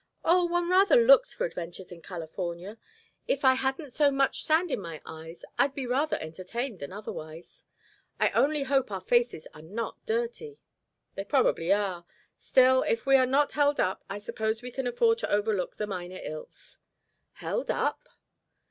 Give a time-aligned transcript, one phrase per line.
[0.25, 2.79] "Oh, one rather looks for adventures in California.
[3.27, 7.65] If I hadn't so much sand in my eyes I'd be rather entertained than otherwise.
[8.19, 10.57] I only hope our faces are not dirty."
[11.13, 12.03] "They probably are.
[12.35, 15.85] Still, if we are not held up, I suppose we can afford to overlook the
[15.85, 16.79] minor ills."
[17.33, 18.07] "Held up?"